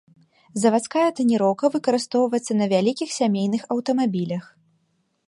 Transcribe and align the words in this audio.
Завадская 0.61 1.03
таніроўка 1.19 1.65
выкарыстоўваецца 1.75 2.53
на 2.59 2.65
вялікіх 2.73 3.09
сямейных 3.19 3.61
аўтамабілях. 3.77 4.43